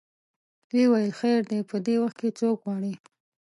[0.77, 2.93] وویل خیر دی په دې وخت کې څوک غواړې.